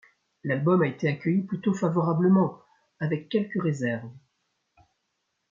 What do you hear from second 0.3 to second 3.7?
L'album a été accueilli plutôt favorablement, avec quelques